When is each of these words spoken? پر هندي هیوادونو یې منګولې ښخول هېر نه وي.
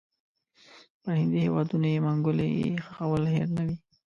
پر 1.01 1.13
هندي 1.21 1.39
هیوادونو 1.45 1.87
یې 1.93 2.03
منګولې 2.05 2.47
ښخول 2.85 3.23
هېر 3.33 3.47
نه 3.57 3.63
وي. 3.67 3.75